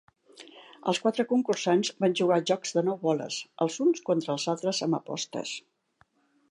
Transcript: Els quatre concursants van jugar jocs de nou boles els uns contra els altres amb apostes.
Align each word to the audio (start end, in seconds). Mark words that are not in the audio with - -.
Els 0.91 1.01
quatre 1.03 1.25
concursants 1.33 1.91
van 2.05 2.15
jugar 2.21 2.39
jocs 2.53 2.73
de 2.79 2.85
nou 2.89 2.99
boles 3.05 3.39
els 3.67 3.79
uns 3.87 4.03
contra 4.09 4.35
els 4.39 4.49
altres 4.55 4.85
amb 4.89 4.99
apostes. 5.03 5.59